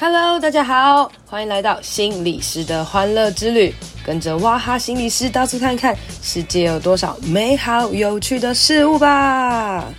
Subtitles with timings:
[0.00, 3.74] Hello，大家好，欢迎来到心理师的欢乐之旅，
[4.06, 9.92] 跟着哇哈心理师到处看看，世界有多少美好有趣的事物吧。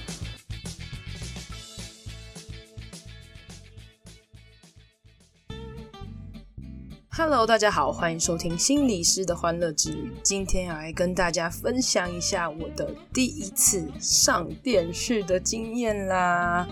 [7.10, 10.14] Hello，大家好，欢迎收听心理师的欢乐之旅。
[10.24, 16.66] 今天要来跟大家分享一下我的第一次上电视的经验啦。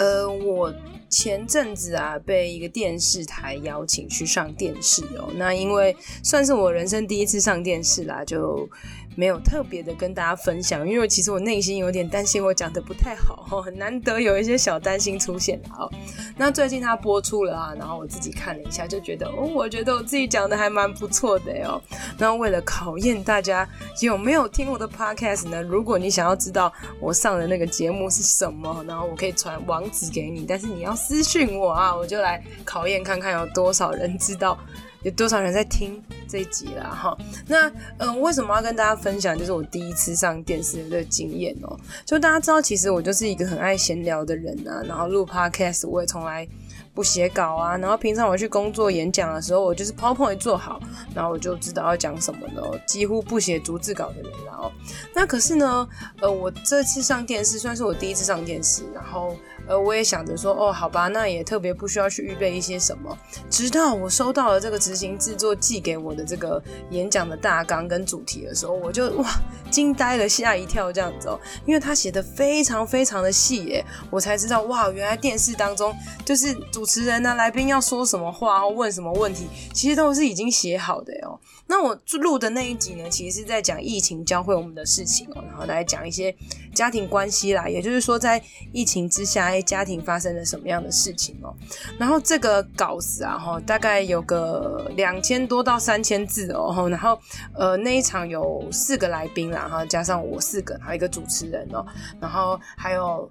[0.00, 0.74] 呃，我。
[1.10, 5.28] 前阵子啊，被一个电视台邀请去上电视哦。
[5.34, 8.68] 那因为算是我人生第一次上电视啦，就
[9.16, 10.88] 没有特别的跟大家分享。
[10.88, 15.90] 因为其实我内心有点担心，我讲的不太好哦，很难得有一些小担心出现哦。
[16.36, 21.82] 那最近它播出了啊，然后我自己看了一下，就觉得哦，我觉得我自己讲的还蛮不错的哦。
[22.18, 23.68] 那为了考验大家
[24.00, 25.60] 有没有听我的 podcast 呢？
[25.60, 30.96] 如果你想要知道我上的那个节目是什么，然后我可以传网址给你，但是你要。
[31.00, 34.56] 私讯我啊，我就来考验看看有多少人知道，
[35.02, 37.16] 有多少人在听这一集啦哈。
[37.48, 39.36] 那嗯、为什么要跟大家分享？
[39.36, 41.76] 就是我第一次上电视的经验哦。
[42.04, 44.82] 就大家知道，其实我就是一个很爱闲聊的人啊。
[44.86, 46.46] 然后录 podcast 我也从来
[46.94, 47.76] 不写稿啊。
[47.78, 50.80] 然后平常我去工作演讲的时候，我就是 PowerPoint 做好，
[51.14, 54.30] 然后我就知道要讲什么了，几乎不写逐字稿的人。
[54.46, 54.70] 然后
[55.14, 55.88] 那可是呢，
[56.20, 59.34] 呃，我这次上电视算是我第一次上电视，然后。
[59.66, 63.16] 呃，我也想着说，哦，好吧，那也特别不需要去预备一些什么。
[63.48, 69.30] 直到我收到了这个执行制作寄给我的这个演讲的大纲跟主题的时候，我就哇
[69.70, 81.40] 惊呆了，吓一跳这样子哦，因为他写的非常非常的细耶，我才知道哇，原来电视当中就是主持人呢、来宾要说什么话或问什么问题，其实都是已经写好的哟。
[81.70, 86.34] 那我录的那一集呢，其实是在讲疫情教会我们的事情哦，然后来讲一些
[86.74, 89.50] 家庭关系啦，也就是说在疫情之下。
[89.60, 91.54] 家庭发生了什么样的事情哦？
[91.98, 96.88] 然后这个稿子啊，哈，大概有个两千多到三千字哦。
[96.88, 97.16] 然后
[97.54, 101.86] 呃，那一场有四个来宾啦，哈加上我四个，还有一个主持人哦。
[102.20, 103.30] 然后还有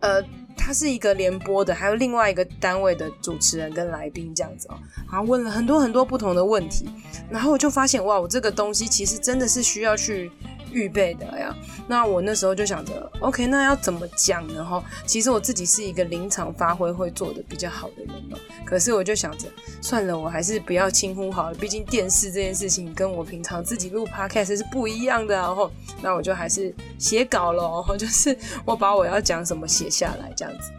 [0.00, 0.22] 呃，
[0.56, 4.78] 他是一个联播的，还有另外一个单位的主持人跟来宾这样子哦。
[5.10, 6.88] 然后问了很多很多不同的问题，
[7.30, 10.30] 然后我就发现哇，我这个东西其实真的是需要去。
[10.72, 11.54] 预备的呀，
[11.86, 14.64] 那我那时候就想着，OK，那要怎么讲呢？
[14.64, 18.38] 哈，其实我自己是一个临场发挥会做的比较好的人嘛。
[18.64, 19.48] 可是我就想着，
[19.80, 21.56] 算了，我还是不要轻忽好了。
[21.56, 25.34] 毕竟电视这件事情跟我平常自己录 Podcast 是不一样的。
[25.34, 25.70] 然后，
[26.02, 30.70] 那我就还是写稿了， 就是我把我要讲什么写下来这样子，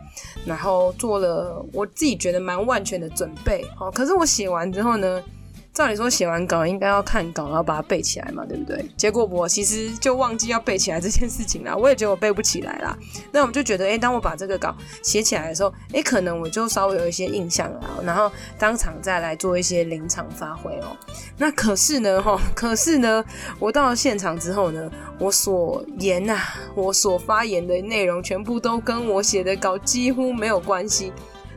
[0.45, 3.65] 然后做了我自己觉得蛮万全的准备。
[3.79, 5.21] 哦，可是我写完之后呢？
[5.79, 8.85] 照理说写完稿应该要看稿，然后把它背起来嘛，对不对？
[8.97, 11.73] 结果我其实就忘记要背起来这件事情啦。
[11.79, 12.97] 我也觉得我背不起来啦。
[13.31, 20.97] 那我们就觉得，诶，当我把这个稿写起来的时候，诶，可能我就稍微有一些印象了，然后当场再来做一些临场发挥哦。
[21.37, 23.23] 那可是呢，哈，可是呢，
[23.57, 26.37] 我到了现场之后呢，我所言呐，
[26.75, 31.13] 我所发言的内容全部都跟我写的稿几乎没有关系。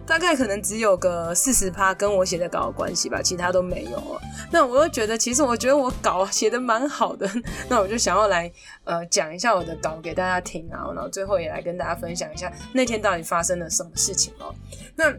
[0.06, 4.20] 大概可能只有个四十趴跟我写的稿有关系吧，其他都没有。
[4.50, 7.30] 那我又觉得，其实我觉得我稿写的蛮好的，
[7.68, 8.50] 那我就想要来
[8.84, 14.54] 呃讲一下我的稿给大家听啊，然后最后也来跟大家分享一下那天到底发生了什么事情哦。
[14.96, 15.12] 那。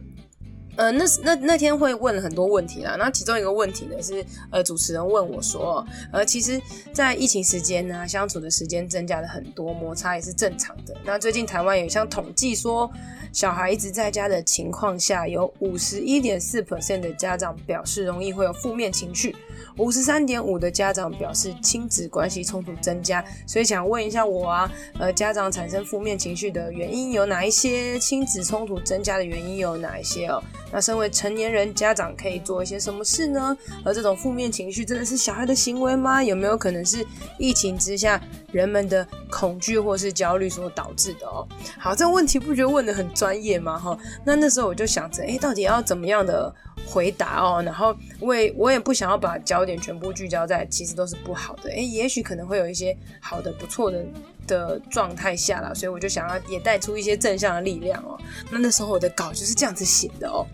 [0.75, 6.59] 呃，那那那天会问很多问题啦，那其中一个问题呢是，呃，主持人问我说，呃，其实，
[6.91, 10.95] 在疫情时间呢，相处的时间增加了很多，摩擦也是正常的。
[11.05, 12.91] 那最近台湾有一项统计说，
[13.31, 19.35] 小孩一直在家的情况下，有五十一点四 percent 的家长表示容易会有负面情绪。
[19.77, 27.97] 五十三点五的家长表示亲子关系冲突增加，所以想问一下我啊，呃，家长产生负面情绪的原因有哪一些？
[27.99, 30.43] 亲子冲突增加的原因有哪一些哦？
[30.73, 33.55] 那身为成年人，家长可以做一些什么事呢？
[33.85, 36.23] 而这种负面情绪真的是小孩的行为吗？
[36.23, 37.05] 有没有可能是
[37.37, 38.19] 疫情之下
[38.51, 41.47] 人们的恐惧或是焦虑所导致的哦？
[41.77, 43.77] 好，这个问题不觉得问得很专业吗？
[43.77, 43.95] 哈，
[44.25, 46.53] 那那时候我就想着，诶，到底要怎么样的？
[46.85, 54.03] 回答哦，然后我也我也不想要把焦点全部聚焦在其实都是不好的，诶，也许可能会有一些好的、不错的
[54.47, 58.17] 的状态下啦，所以我就想要也带出一些正向的力量哦。
[58.51, 60.45] 那那时候我的稿就是这样子写的哦，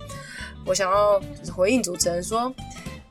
[0.65, 2.53] 我想要就是回应主持人说，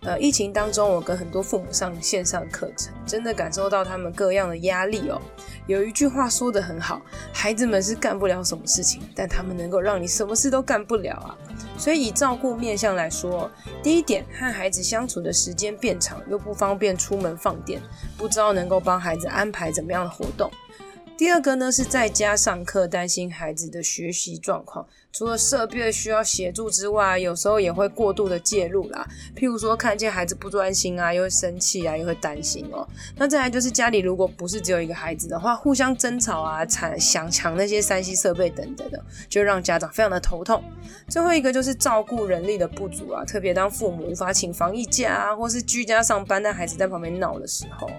[0.02, 5.20] 呃，疫情当中我跟很多父母上线上课程，真的感受到他们各样的压力哦。
[5.66, 11.36] 有一句话说得很好，孩子们是干不了什么事情，但他们能够让你什么事都干不了啊。
[11.76, 13.50] 所以以照顾面向来说，
[13.82, 17.82] 第一点，和孩子相处的时间变长，又不方便出门放电，
[18.16, 20.50] 不知道能够帮孩子安排怎么样的活动。
[21.18, 29.06] 第二个呢，是在家上课，担心孩子的学习状况，除了设备需要协助之外，有时候也会过度的介入啦。
[29.34, 32.86] 譬如说，看见孩子不专心啊，又会生气啊，又会担心哦。
[33.16, 40.62] 那再来就是家里如果不是只有一个孩子的话，互相争吵啊，抢想抢那些三 C 设备等等的，就让家长非常的头痛。
[41.08, 47.90] 最后一个就是照顾人力的不足啊，特别当父母无法请防疫假啊，或是居家上班，但孩子在旁边闹的时候。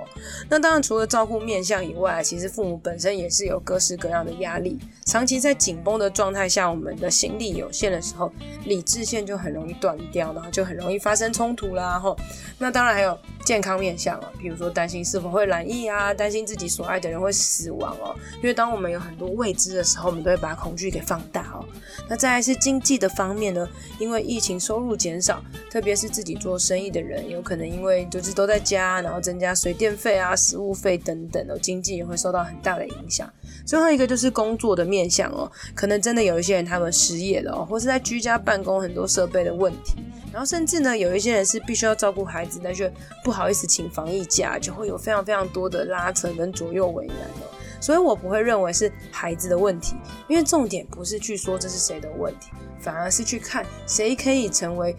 [0.47, 4.79] 那当然，除了照顾面向以外，其实父母本身也是有各式各样的压力。
[5.05, 8.31] 长期在紧绷的状态下，我们的心力有限的时候，
[8.66, 12.00] 理智线就很容易断掉，然后就很容易发生冲突啦。
[12.00, 12.18] 吼，
[12.57, 18.16] 那当然还有健康面向啊，比如说担心是否会染疫啊，担心自己所爱的人会死亡哦。
[18.38, 21.66] 因为当我们有很多未知的时候，我们都会把恐惧给放大哦。
[22.07, 23.68] 那再来是经济的方面呢，
[24.00, 33.31] 因为疫情收入减少，特别是自己做生意的人，有可能因为就是都在家，然后增加水电费啊、食物费等等的，经济也会受到很大的影响。
[33.69, 39.94] 最后一个就是工作的面向哦，可能真的有一些人他们失业了哦，或是在居家办公很多设备的问题，
[40.33, 42.92] 然后甚至呢有一些人是必须要照顾孩子，但却
[43.24, 47.45] 不好意思请防疫假，就会有非常非常多的拉扯跟左右为难哦。
[47.80, 49.95] 所以我不会认为是孩子的问题，
[50.27, 52.50] 因为重点不是去说这是谁的问题，
[52.80, 54.95] 反而是去看谁可以成为。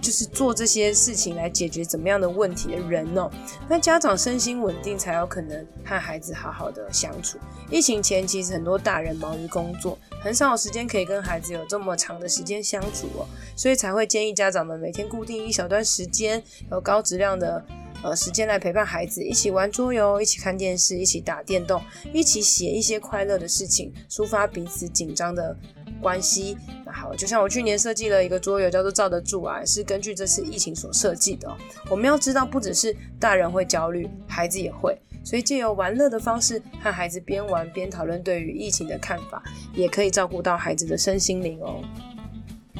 [0.00, 3.30] 就是做这些事情来解决怎么样的问题的人哦，
[3.68, 7.38] 那家长身心稳定才有可能和孩子好好的相处。
[7.70, 17.64] 疫情前其实很多大人忙于工作，很少有时间可以跟孩子有这么长的时间相处哦，所以才会建议家长们每天固定一小段时间，有高质量的
[18.02, 21.82] 呃时间来陪伴孩子，一起玩桌游，一起看电视，一起打电动，
[22.12, 25.56] 一起写一些快乐的事情，抒发彼此紧张的
[26.00, 26.56] 关系。
[26.84, 31.48] 那好，就像我去年设计了一个桌游，叫做“罩得住”啊，是根据这次疫情所设计的。
[31.88, 39.42] 我们要知道，不只是大人会焦虑，孩子也会，所以借由玩乐的方式和孩子边玩边讨论对于疫情的看法，
[39.74, 41.82] 也可以照顾到孩子的身心灵哦。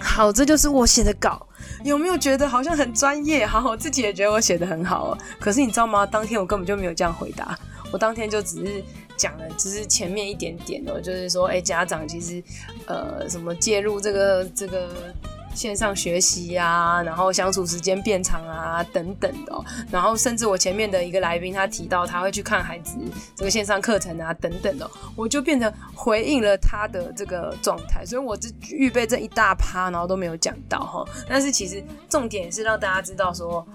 [0.00, 1.46] 好，这就是我写的稿，
[1.84, 3.46] 有没有觉得好像很专业？
[3.46, 5.18] 好，我自己也觉得我写的很好哦。
[5.38, 6.06] 可是你知道吗？
[6.06, 7.58] 当天我根本就没有这样回答，
[7.92, 8.84] 我当天就只是。
[9.20, 12.42] 讲的只是前面一点点哦，就是说，哎，家长其实，
[12.86, 14.88] 呃，什么介入这个这个
[15.54, 19.52] 线上学习啊，然后相处时间变长啊，等等的，
[19.90, 22.96] 然后甚至我前面的一个来宾他提到他会去看孩子
[23.36, 33.66] 这个线上课程啊，等等的，我就变成回应了他的这个状态，所以我就预备这一大趴，然后都没有讲到哈，但是其实重点是让大家知道说。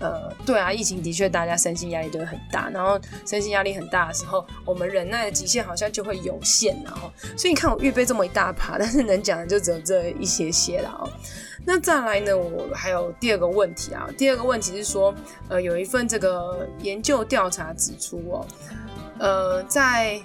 [0.00, 11.08] 呃，对啊，疫情的确大家身心压力都会很大，然后身心压力很大的时候，我们忍耐的极限好像就会有限，然后，所以你看我预备这么一大趴，但是能讲的就只有这一些些了哦。
[11.64, 15.14] 那再来呢，我还有第二个问题啊，第二个问题是说，
[15.48, 18.46] 呃，有一份这个研究调查指出哦，
[19.18, 20.20] 呃，在。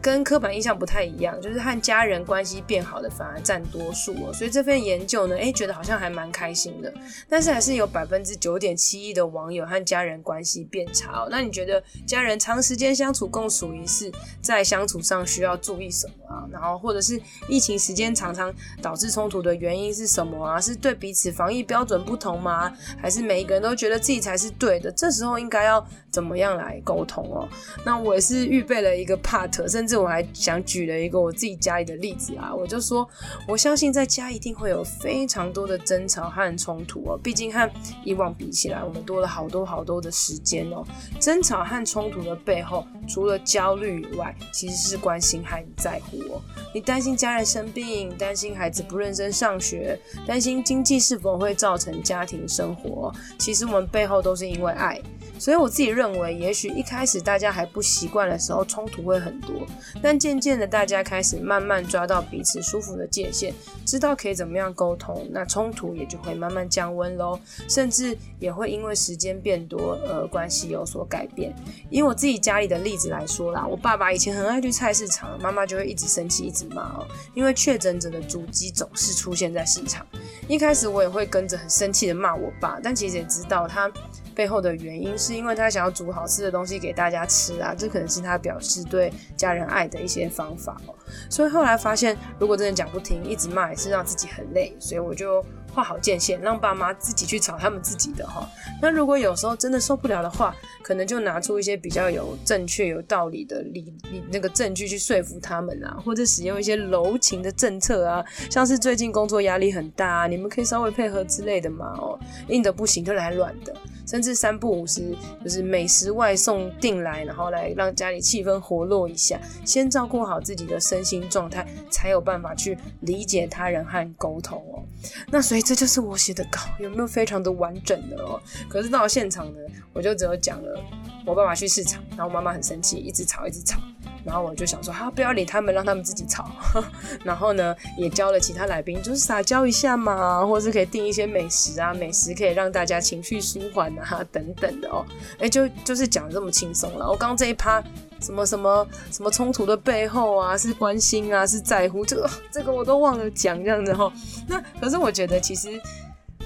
[0.00, 6.92] 跟刻板印象不太一样，就是和家人关系变好的反而占多数哦，所以这份研究呢，诶，觉得好像还蛮开心的。
[7.28, 11.28] 但是还是有百分之九点七一的网友和家人关系变差哦。
[11.30, 14.10] 那你觉得家人长时间相处共处一室，
[14.40, 16.48] 在相处上需要注意什么啊？
[16.50, 20.60] 然后或者是疫情时间常常导致冲突的原因是什么啊？
[20.60, 22.72] 是对彼此防疫标准不同吗？
[23.00, 24.90] 还是每一个人都觉得自己才是对的？
[24.92, 27.48] 这时候应该要怎么样来沟通哦？
[27.84, 29.98] 那我也是预备了一个 part，甚甚至。
[30.02, 33.08] 我还想举了一个我自己家里的例子啊，我就说，
[33.46, 37.70] 我相信在家一定会有非常多的争吵和冲突哦，毕竟和
[38.04, 40.84] 以往比起来，我们多了好多好多的时间哦。
[41.20, 46.40] 争吵和冲突的背后，除了焦虑以外，其实是关心和在乎哦。
[46.74, 55.00] 你担心家人生病，担心孩子不认真上学，担心经济是否会造成家庭生活，其实我们背后都是因为爱。
[55.42, 59.66] 所以我自己认为，也许一开始大家还不习惯的时候，冲突会很多。
[60.00, 63.52] 但渐渐的，大家开始慢慢抓到彼此舒服的界限，
[63.84, 67.36] 知道可以怎么样沟通，那冲突也就会慢慢降温喽。
[67.68, 71.52] 甚至也会因为时间变多，而关系有所改变。
[71.90, 80.06] 以我自己家里的例子来说啦，我爸爸以前很爱去菜市场，妈妈就会一直生气，一直骂哦，因为确诊者的足迹总是出现在市场。
[80.46, 83.90] 一开始我也会跟着很生气的骂我爸，但其实也知道他。
[84.34, 90.94] 背后的原因是因为他想要煮好吃的东西给大家吃啊，这可能是他表示对家人爱的一些方法哦。
[91.28, 98.48] 所以后来发现，如果真的讲不听，一直骂也是让自己很累，所以我就划好界限，让爸妈自己去吵他们自己的哈。
[98.80, 112.18] 那如果有时候真的受不了的话，可能就拿出一些比较有正确、有道理的理理那个证据去说服他们啊，或者使用一些柔情的政策啊，像是最近工作压力很大啊，你们可以稍微配合之类的嘛哦。
[112.48, 113.74] 硬的不行就来软的。
[114.12, 119.40] 甚至三不五时就是美食外送订来，然后来让家里气氛活络一下。
[119.64, 124.84] 先照顾好自己的身心状态，才有办法去理解他人和沟通哦。
[125.30, 128.38] 那所以这就是我写的稿，有没有非常的完整的哦？
[128.68, 129.58] 可是到了现场呢，
[129.94, 130.78] 我就只有讲了
[131.24, 133.78] 我爸爸去市场，然后我妈妈很生气，一直吵，一直吵。
[134.24, 136.48] 然后我就想说，哈，不要理他们，让他们自己吵。
[137.24, 145.04] 然后呢，也教了其他来宾，就是撒娇一下嘛，或是可以订一些美食啊，美食可以让大家情绪舒缓啊，等等的哦。
[145.40, 147.08] 哎，就就是讲这么轻松了。
[147.08, 147.82] 我刚刚这一趴，
[148.20, 154.12] 什么什么什么冲突的背后啊，是关心啊，是在乎，这个这个我都忘了讲这样子哈。
[154.46, 155.80] 那可是我觉得其实。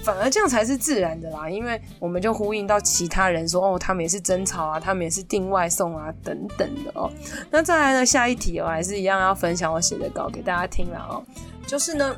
[0.07, 7.11] 反而这样才是自然的啦，因为我们就呼应到其他人说，哦，他们也是争吵啊，他们也是订外送啊，等等的哦。
[7.51, 11.25] 那再来呢，下一题哦，还是一样要分享我写的稿给大家听了哦，
[11.67, 12.17] 就是呢。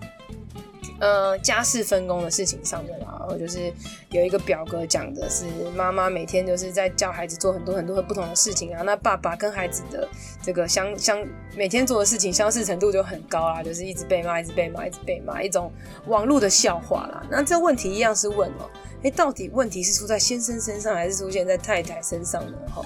[1.01, 3.73] 呃，家事分工的事情上面啦，然后就是
[4.11, 5.45] 有一个表格讲的是
[5.77, 10.09] 妈妈每天就是在教孩子做很多很多的不同的事情啊，那爸爸跟孩子的
[10.43, 11.25] 这个相相
[11.57, 15.71] 每天做的事情相似程度就很高啦，就是一直被骂，一直被骂，一直被骂，一种
[16.07, 17.25] 网络的笑话啦。
[17.31, 18.69] 那这问题一样是问哦，
[19.03, 22.59] 诶，到底问题是出在先生身上还是出现在太太身上呢？
[22.75, 22.83] 哈，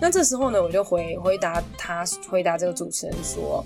[0.00, 3.64] 那这时候呢，我就回回答他，回答这个主持人说，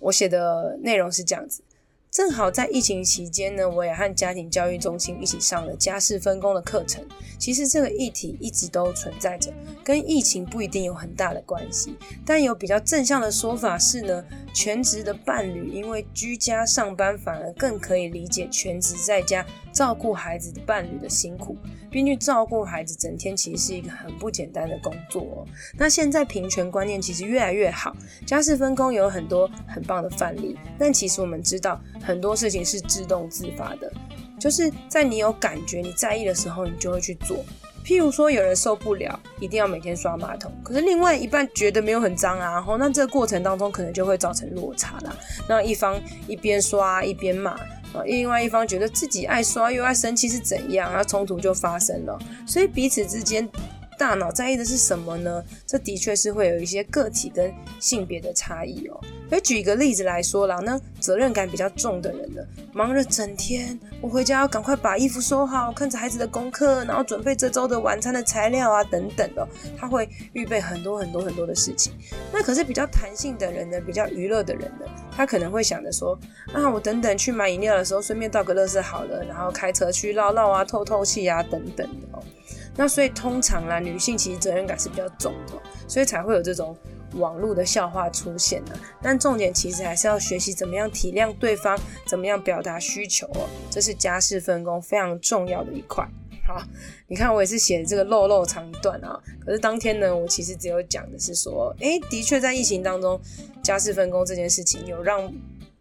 [0.00, 1.62] 我写的内容是这样子。
[2.10, 7.06] 正好在疫情期间呢，我也和家庭教育中心一起上了家事分工的课程。
[7.38, 9.52] 其实这个议题一直都存在着，
[9.84, 11.96] 跟疫情不一定有很大的关系。
[12.26, 21.56] 但有比较正向的说法是呢，全职的伴侣因为居家上班，反而更可以理解全职在家照顾孩子的伴侣的辛苦。
[21.90, 25.46] 并去照顾孩子，整天其实是一个很不简单的工作哦。
[25.74, 30.54] 那现在平权观念其实越来越好，家事分工有很多很棒的范例。
[30.78, 33.90] 但其实我们知道，很多事情是自动自发的，
[34.38, 37.44] 就是在你有感觉、你在意的时候，你就会去做。
[37.84, 45.16] 譬如说，有人受不了，一定要每天刷马桶，可是另外一半觉得没有很脏啊，然后那这个过程当中可能就会造成落差啦。
[45.48, 47.58] 那一方一边刷一边骂。
[47.94, 52.18] 啊，另外一方觉得自己爱刷又爱生气是怎样，然后冲突就发生了。
[52.46, 53.48] 所以彼此之间
[53.98, 55.44] 大脑在意的是什么呢？
[55.66, 58.98] 这的确是会有一些个体跟性别的差异哦。
[59.28, 71.92] 所以举一个例子来说啦，那责任感比较重的人呢，忙了整天，我回家要赶快把衣服收好，看着孩子的功课，然后准备这周的晚餐的材料啊等等的，他会预备很多很多很多的事情。
[72.32, 76.18] 那可是比较弹性的人呢，比较娱乐的人呢，他可能会想着说，
[76.54, 82.22] 啊，我等等去买饮料的时候，顺便倒个垃圾好了，然后开车去绕绕啊，透透气啊等等的哦。
[82.78, 85.54] 那所以通常啦，女性其实责任感是比较重的，
[85.86, 86.74] 所以才会有这种。
[87.14, 96.06] 网络的笑话出现了，但重点其实还是要学习怎么样体谅对方，怎么样表达需求哦，这是家事分工非常重要的一块。
[96.46, 96.62] 好，
[97.06, 103.18] 你看我也是写这个漏漏长段啊，可是当天呢，我其实只有讲的是说，诶，的确在疫情当中，
[103.62, 105.32] 家事分工这件事情有让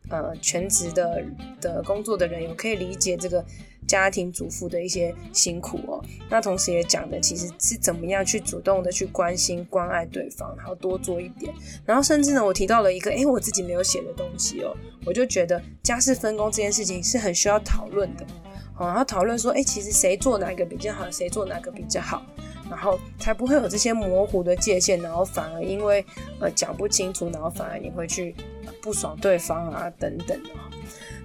[0.09, 1.23] 呃全职的
[1.61, 3.43] 的工作的人有可以理解这个。
[3.87, 11.53] 家庭主妇的一些辛苦哦，那同时也讲的其实是怎么样去主动的去关心关爱对方，然后多做一点，
[11.85, 18.27] 然后甚至呢，我提到了一个诶，我自己没有写的东西哦，我就觉得家事分工这件事情是很需要讨论的，
[18.73, 22.25] 好，然后讨论说，诶，其实谁做哪个比较好，谁做哪个比较好，
[22.69, 26.05] 然后才不会有这些模糊的界限，然后反而因为
[26.39, 28.35] 呃讲不清楚，然后反而你会去
[28.81, 30.49] 不爽对方啊等等的。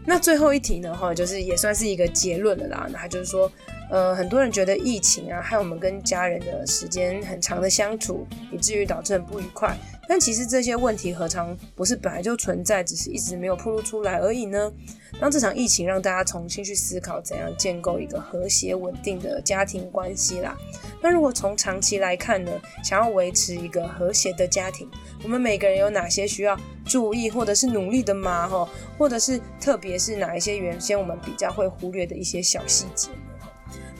[0.04, 2.88] 那最后一题呢，哈，就是也算是一个结论了啦。
[2.92, 3.50] 那就是说，
[3.88, 9.76] 呃，很多人觉得疫情啊，害我们跟家人的时间很长的相处，以至于导致很不愉快。
[10.12, 14.70] 但其实这些问题何尝不是本来就存在，只是一直没有暴露出来而已呢？
[15.18, 20.54] 当这场疫情让大家重新去思考怎样建构一个和谐稳定的家庭关系啦。
[21.00, 22.52] 那如果从长期来看呢，
[22.84, 24.86] 想要维持一个和谐的家庭，
[25.22, 26.54] 我们每个人有哪些需要
[26.84, 28.46] 注意或者是努力的吗？
[28.46, 33.08] 哈，或者是特别是哪一些原先我们比较会忽略的一些小细节？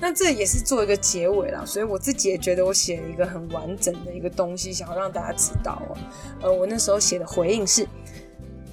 [0.01, 5.97] 那这也是做一个结尾啦，所以我自己也觉得我写了一个很完整的一个东西，想要让大家知道哦。
[6.43, 7.87] 呃，我那时候写的回应是：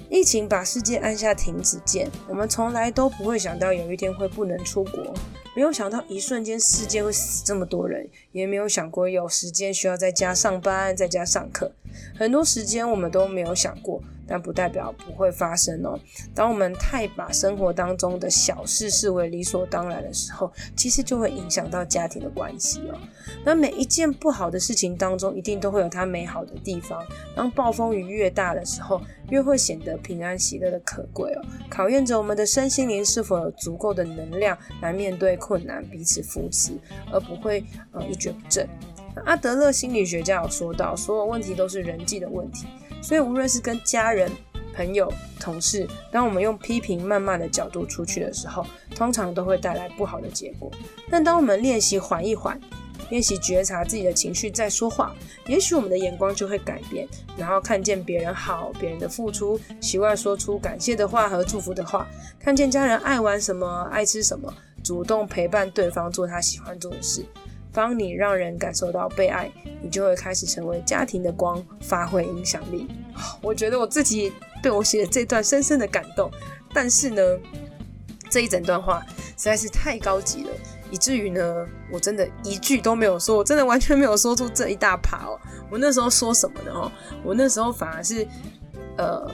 [0.08, 5.14] 疫情把世界按下停止键，我们从来都不会想到有一天会不能出国，
[5.54, 11.70] 没有想到一瞬间世界会死这么多人，也没有想过有时间需要在家上班，在家上课，
[12.18, 14.02] 很多时间我们都没有想过。
[14.30, 15.98] 但不代表不会发生哦。
[16.32, 22.98] 当我们太把生活当中的小事视为理所当然的时候，其实就会影响到家庭的关系哦。
[23.44, 27.04] 那每一件不好的事情当中，一定都会有它美好的地方。
[27.34, 31.42] 当暴风雨越大的时候，越会显得平安喜乐的可贵哦。
[31.68, 36.72] 考验着我们的身心灵是否有足够的能量来面对困难，彼此扶持，
[37.12, 38.68] 而不会呃一蹶不振。
[39.24, 42.68] 阿德勒心理学家有说到，所有问题都是人际的问题，
[43.02, 44.30] 所以无论是跟家人、
[44.74, 48.64] 朋友、同事，当我们用批评、谩骂的角度出去的时候，
[48.94, 50.70] 通常都会带来不好的结果。
[51.10, 52.60] 但当我们练习缓一缓，
[53.08, 55.12] 练习觉察自己的情绪再说话，
[55.46, 62.06] 也许我们的眼光就会改变，然后看见别人好，别人的付出，习惯说出感谢的话和祝福的话，
[62.38, 64.52] 看见家人爱玩什么、爱吃什么，
[64.84, 67.24] 主动陪伴对方做他喜欢做的事。
[67.72, 69.50] 当你让人感受到被爱，
[69.82, 72.88] 你就会开始成为家庭的光，发挥影响力。
[73.42, 76.30] 我觉得我自己被我写的这段深深的感动，
[76.72, 77.22] 但是呢，
[78.28, 79.04] 这一整段话
[79.36, 80.50] 实在是太高级了，
[80.90, 85.38] 以至于呢，我真的一句都没有说，我真的完全没有说出这一大趴哦。
[85.70, 86.72] 我那时候说什么呢？
[86.72, 88.26] 哦，我那时候反而是，
[88.96, 89.30] 呃。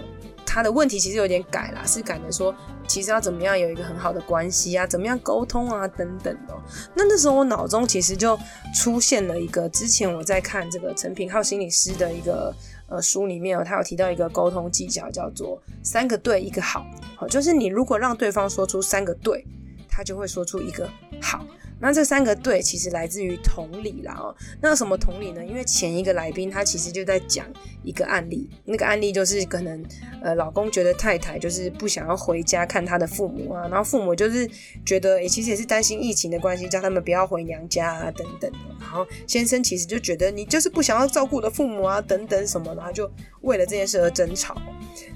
[0.57, 2.55] 他的问题其实有点改啦，是改的说，
[2.89, 6.55] 其实要怎么样有一个很好的关系啊，怎么样沟通啊，等等的。
[6.95, 8.39] 那那时候我脑中其实就
[8.75, 12.57] 出现了一个，之前我在看这个陈品浩心理师的一个
[12.89, 16.87] 呃书里面哦，他有提到一个沟通技巧，叫做三个对一个好，
[17.17, 19.45] 好，就是你如果让对方说出三个对，
[19.91, 20.89] 他就会说出一个
[21.21, 21.45] 好。
[21.79, 24.35] 那这三个对其实来自于同理啦哦。
[24.61, 25.45] 那什么同理呢？
[25.45, 27.47] 因为前一个来宾他其实就在讲
[27.83, 29.85] 一个案例，那个案例就是可能
[30.23, 34.49] 呃老公觉得太太就是不想要回家看他的父母啊，然后父母就是
[34.85, 38.59] 觉得诶其实也是担心疫情的关系，叫他们不要回娘家啊等等的。
[38.81, 43.11] 然后先生其实就觉得你就是不想要照顾我的父母啊等等什么，然后就
[43.43, 44.57] 为了这件事而争吵。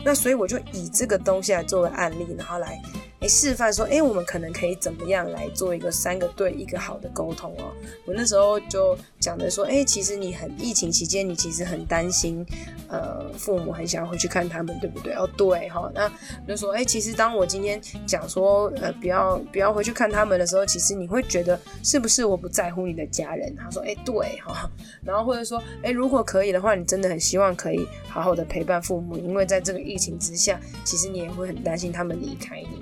[0.05, 2.81] 那所以我就以这个东西来作为案例，然后来。
[3.21, 7.71] 诶，示范说，诶，我们可能可以怎么样来做一个三个对一个好的沟通哦？
[8.07, 12.45] 我那时候就讲的说，诶，其实你很疫情期间，你其实很担心，
[12.89, 15.13] 呃，父母很想要回去看他们，对不对？
[15.13, 15.93] 哦，对哈。
[15.95, 16.11] 那
[16.49, 23.55] 就说，诶，其实当我今天讲说，呃，不要不要回去看他们的时候，其实你会觉得是不是我不在乎你的家人？
[23.55, 24.71] 他说，诶，对哈。
[25.05, 32.80] 然后或者说，诶，如果可以的话，你真的很希望可以好好的陪伴父母，因为在这个疫情之下，其实你也会很担心他们离开你。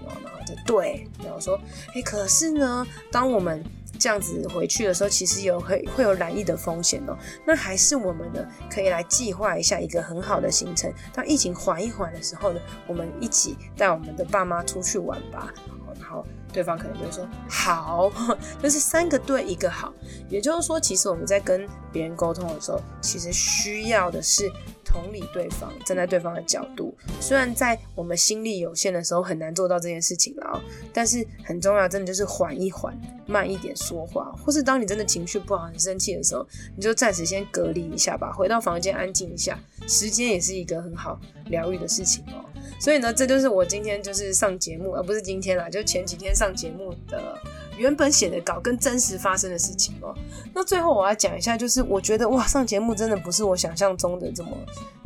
[0.69, 1.59] 对，然后说，
[1.95, 3.65] 哎，可是呢，当我们
[3.99, 7.17] 这样子回去的时候，其实有会会有染疫的风险哦。
[7.47, 10.93] 那还是我们呢，可以来计划一下一个很好的行程。
[11.15, 15.51] 当疫情缓一缓的时候呢，我们一起带我们的爸妈出去玩吧。
[15.99, 18.13] 然后对方可能就会说好，
[18.63, 19.91] 就是三个对一个好。
[20.29, 24.53] 也就是说，其实我们在跟别人沟通的时候，其实需要的是。
[24.89, 30.63] 同理对方，站在对方的角度，虽然在我们心力有限的时候很难做到这件事情了啊，
[30.95, 41.21] 但是很重要，真的就是缓一缓，慢一点说话，或是当你真的情绪不好、很生气的时候，你就暂时先隔离一下吧，回到房间安静一下，时间也是一个很好
[41.51, 42.43] 疗愈的事情哦。
[42.81, 47.39] 所以呢，这就是我今天就是上节目，而不是今天啦，就前几天上节目的。
[47.79, 50.15] 原本写的稿跟真实发生的事情哦。
[50.53, 54.51] 那最后我要讲一下，就是我觉得哇，上节目真的不是我想象中的这么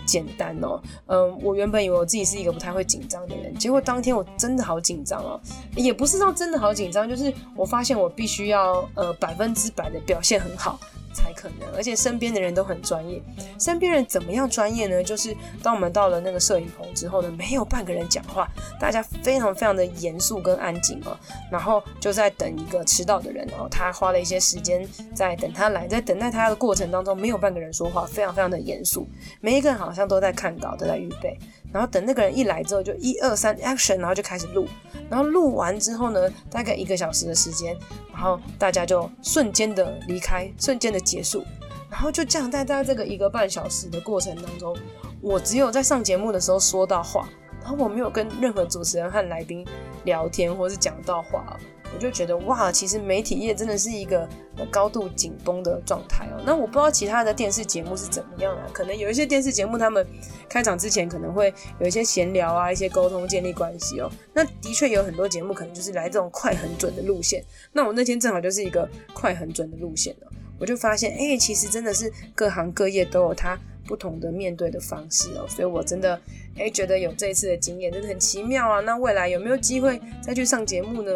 [0.04, 0.80] 简单哦。
[1.06, 5.40] 嗯，我原本以为我自己是一个不太会紧张的人，结果当天我真的好紧张哦。
[5.76, 10.80] 也不是说真的好紧张，就是我发现我必须要呃百分之百的表现很好。
[11.12, 13.22] 才可能，而且身边的人都很专业。
[13.59, 15.03] 身边人怎么样专业呢？
[15.03, 18.48] 就是当我们到了那个摄影棚之后呢，没有半个人讲话，
[18.81, 21.16] 大家非常非常的严肃跟安静哦。
[21.51, 29.07] 然后就在等一个迟到的人哦，他花了一些时间在等他来，在等待他的过程当中，没有半个人说话，非常非常的严肃。
[29.40, 31.38] 每一个人好像都在看稿，都在预备。
[31.72, 34.66] 然后等那个人一来之后，就一二三 action，然后就开始录。
[35.08, 37.76] 然后录完之后呢，大概一个小时的时间，
[38.12, 41.44] 然后大家就瞬间的离开，瞬间的结束。
[41.90, 44.76] 然后就这样，在在这个一个半小时的过程当中，
[45.20, 47.28] 我只有在上节目的时候说到话，
[47.61, 49.66] 然后我没有跟任何主持人和来宾
[50.04, 51.58] 聊天或是讲到话。
[51.94, 54.28] 我就觉得哇，其实媒体业真的是一个
[54.70, 56.42] 高度紧绷的状态哦。
[56.44, 58.66] 那我不知道其他的电视节目是怎么样啊？
[58.72, 60.07] 可能有一些电视节目，他们
[60.48, 64.11] 开场之前可能会有一些闲聊啊，一些沟通建立关系哦。
[64.33, 67.44] 那的确有很多节目可能就是来这种快很准的路线。
[67.72, 70.26] 那我那天正好就是一个快很准的路线哦。
[70.59, 75.46] 我就发现，哎，其实真的是各行各业都有它不同的面对的方式哦。
[75.48, 76.20] 所以我真的
[76.57, 78.81] 哎觉得有这一次的经验真的很奇妙啊。
[78.81, 81.12] 那未来有没有机会再去上节目呢？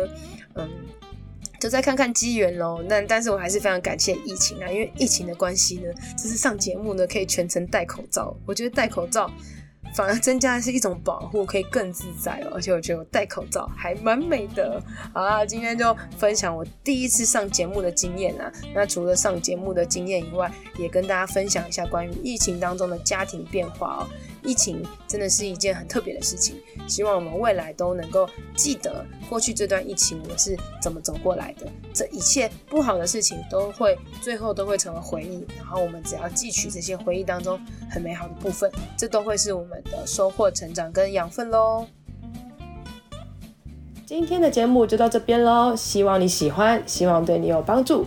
[0.56, 0.68] 嗯，
[1.60, 2.82] 就再看看机缘喽。
[2.88, 8.36] 那但是我还是非常感谢疫情啊，因为疫情的关系呢，就是上节目呢可以全程戴口罩。
[8.46, 9.30] 我觉得戴口罩
[9.94, 12.52] 反而增加的是一种保护，可以更自在哦。
[12.54, 14.82] 而且我觉得我戴口罩还蛮美的。
[15.14, 18.52] 好啦，今天就分享我第一次上节目的经验啊。
[18.74, 24.08] 那除了上节目的经验以外，也跟大家分享一下关于疫情当中的家庭变化哦。
[24.46, 26.56] 疫情真的是一件很特别的事情，
[26.88, 31.66] 希望我们未来都能够记得过去这段疫情我们是怎么走过来的。
[31.92, 37.58] 这一切不好的事情都会最后都会成为回忆，然后我们只要汲取这些回忆当中
[37.90, 41.86] 很美好的部分，这都会是我们的收获、成长跟养分喽。
[44.04, 48.06] 今天的节目就到这边喽，希望你喜欢，希望对你有帮助。